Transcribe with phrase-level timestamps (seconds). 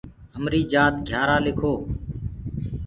[0.37, 1.73] همريٚ جآت گھِيآرآ لِکو۔